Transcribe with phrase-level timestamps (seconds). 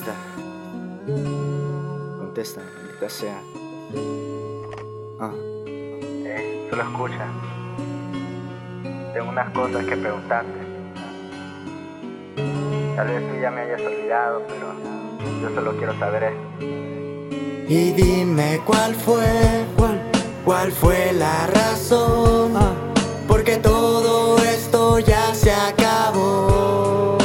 [0.00, 0.14] Contesta.
[2.18, 3.42] Contesta, maldita sea.
[5.20, 5.30] Ah.
[5.66, 7.26] Eh, solo escucha.
[9.12, 10.60] Tengo unas cosas que preguntarte.
[12.96, 14.72] Tal vez tú ya me hayas olvidado, pero
[15.42, 16.64] yo solo quiero saber esto.
[17.68, 20.00] Y dime cuál fue, cuál,
[20.46, 22.54] cuál fue la razón,
[23.28, 27.18] porque todo esto ya se acabó.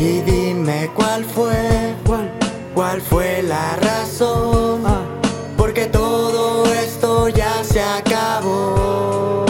[0.00, 0.47] Y dime
[0.94, 2.30] cuál fue, cuál,
[2.74, 4.82] cuál fue la razón,
[5.56, 9.46] porque todo esto ya se acabó.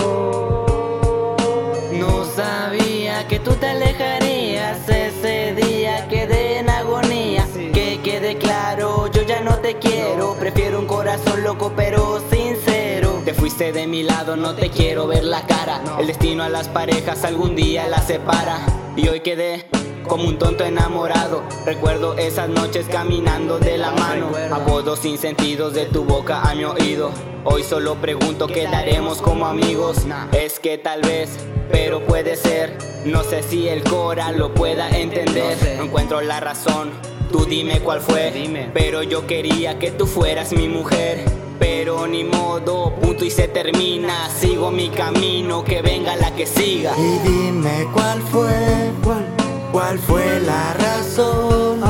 [1.92, 7.46] No sabía que tú te alejarías ese día, quedé en agonía.
[7.52, 10.36] Que quede claro, yo ya no te quiero.
[10.38, 13.22] Prefiero un corazón loco pero sincero.
[13.24, 15.82] Te fuiste de mi lado, no te quiero ver la cara.
[15.98, 18.60] El destino a las parejas algún día las separa.
[18.96, 19.66] Y hoy quedé
[20.08, 21.42] como un tonto enamorado.
[21.64, 24.30] Recuerdo esas noches caminando de la mano.
[24.50, 27.10] Apodos sin sentidos de tu boca a mi oído.
[27.44, 29.98] Hoy solo pregunto, ¿quedaremos como amigos?
[30.32, 31.30] Es que tal vez,
[31.70, 32.76] pero puede ser.
[33.04, 35.56] No sé si el Cora lo pueda entender.
[35.76, 36.90] No encuentro la razón.
[37.30, 38.32] Tú dime cuál fue.
[38.72, 41.24] Pero yo quería que tú fueras mi mujer.
[41.58, 44.30] Pero ni modo, punto y se termina.
[44.30, 46.94] Sigo mi camino, que venga la que siga.
[46.96, 49.37] Y dime cuál fue, cuál,
[49.72, 51.80] cuál fue la razón,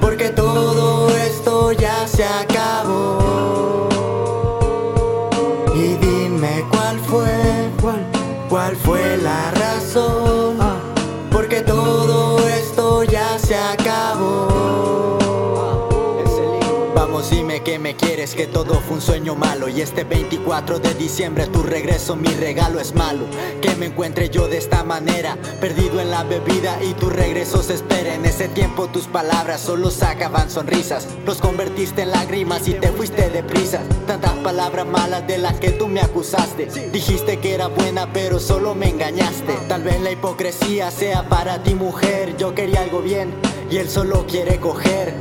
[0.00, 3.88] porque todo esto ya se acabó.
[5.74, 8.06] Y dime cuál fue, cuál,
[8.48, 10.58] cuál fue la razón,
[11.30, 14.03] porque todo esto ya se acabó.
[17.34, 19.68] Dime que me quieres, que todo fue un sueño malo.
[19.68, 23.24] Y este 24 de diciembre tu regreso, mi regalo es malo.
[23.60, 27.74] Que me encuentre yo de esta manera, perdido en la bebida y tu regreso se
[27.74, 28.14] espera.
[28.14, 31.08] En ese tiempo tus palabras solo sacaban sonrisas.
[31.26, 33.80] Los convertiste en lágrimas y te fuiste deprisa.
[34.06, 36.66] Tantas palabras malas de las que tú me acusaste.
[36.92, 39.54] Dijiste que era buena, pero solo me engañaste.
[39.68, 42.36] Tal vez la hipocresía sea para ti, mujer.
[42.36, 43.34] Yo quería algo bien
[43.70, 45.14] y él solo quiere coger.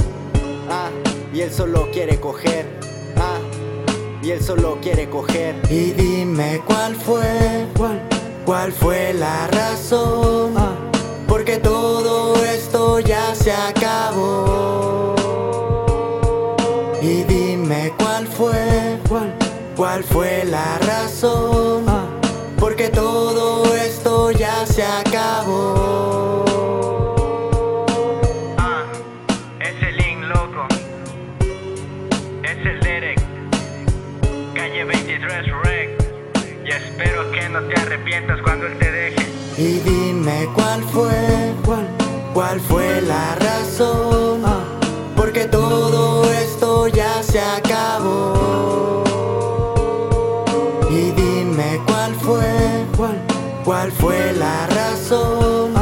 [0.70, 0.90] Ah,
[1.34, 2.66] y él solo quiere coger.
[3.18, 3.40] Ah,
[4.22, 5.56] y él solo quiere coger.
[5.70, 8.02] Y dime cuál fue, cuál,
[8.46, 10.54] cuál fue la razón.
[11.28, 15.16] Porque todo esto ya se acabó.
[17.02, 19.34] Y dime cuál fue, cuál,
[19.76, 21.86] cuál fue la razón.
[22.60, 26.53] Porque todo esto ya se acabó.
[35.28, 35.90] 23 Rec.
[36.66, 39.26] Y espero que no te arrepientas cuando él te deje.
[39.58, 41.88] Y dime cuál fue, cuál,
[42.34, 44.42] cuál fue la razón,
[45.16, 49.04] porque todo esto ya se acabó.
[50.90, 53.22] Y dime cuál fue, cuál,
[53.64, 55.74] cuál fue la razón,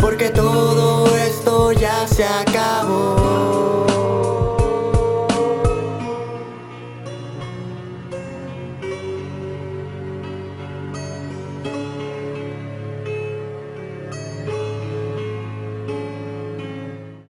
[0.00, 3.55] porque todo esto ya se acabó.